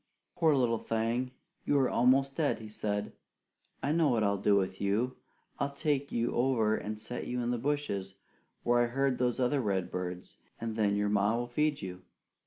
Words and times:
"Poor 0.35 0.55
little 0.55 0.79
thing, 0.79 1.29
you 1.63 1.77
are 1.77 1.87
almost 1.87 2.35
dead," 2.35 2.57
he 2.57 2.69
said. 2.69 3.13
"I 3.83 3.91
know 3.91 4.09
what 4.09 4.23
I'll 4.23 4.39
do 4.39 4.55
with 4.55 4.81
you. 4.81 5.15
I'll 5.59 5.75
take 5.75 6.11
you 6.11 6.33
over 6.33 6.75
and 6.75 6.99
set 6.99 7.27
you 7.27 7.39
in 7.41 7.51
the 7.51 7.59
bushes 7.59 8.15
where 8.63 8.79
I 8.83 8.87
heard 8.87 9.19
those 9.19 9.39
other 9.39 9.61
redbirds, 9.61 10.37
and 10.59 10.75
then 10.75 10.95
your 10.95 11.09
ma 11.09 11.35
will 11.37 11.45
feed 11.45 11.83
you." 11.83 12.01